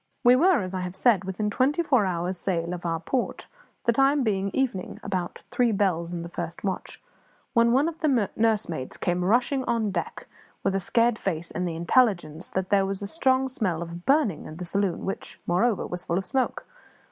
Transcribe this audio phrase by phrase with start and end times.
[0.23, 3.45] We were, as I have said, within twenty four hours' sail of our port,
[3.85, 6.99] the time being evening, about three bells in the first watch,
[7.53, 10.25] when one of the nursemaids came rushing on deck
[10.63, 14.45] with a scared face and the intelligence that there was a strong smell of burning
[14.47, 16.65] in the saloon, which, moreover, was full of smoke.